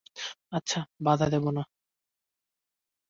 [0.51, 1.63] আচ্ছা বাধা দেব না।